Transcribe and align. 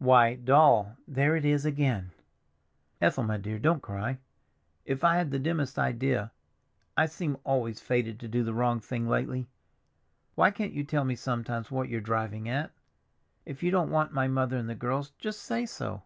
"Why, 0.00 0.34
Doll—" 0.34 0.96
"There 1.08 1.34
it 1.34 1.46
is 1.46 1.64
again!" 1.64 2.10
"Ethel, 3.00 3.24
my 3.24 3.38
dear 3.38 3.56
girl, 3.58 3.72
don't 3.72 3.82
cry. 3.82 4.18
If 4.84 5.02
I 5.02 5.12
had 5.12 5.18
had 5.18 5.30
the 5.30 5.38
dimmest 5.38 5.78
idea—I 5.78 7.06
seem 7.06 7.38
always 7.42 7.80
fated 7.80 8.20
to 8.20 8.28
do 8.28 8.44
the 8.44 8.52
wrong 8.52 8.80
thing 8.80 9.08
lately. 9.08 9.48
Why 10.34 10.50
can't 10.50 10.74
you 10.74 10.84
tell 10.84 11.06
me 11.06 11.14
sometimes 11.14 11.70
what 11.70 11.88
you're 11.88 12.02
driving 12.02 12.50
at? 12.50 12.70
If 13.46 13.62
you 13.62 13.70
don't 13.70 13.88
want 13.90 14.12
my 14.12 14.28
mother 14.28 14.58
and 14.58 14.68
the 14.68 14.74
girls, 14.74 15.12
just 15.18 15.40
say 15.40 15.64
so. 15.64 16.02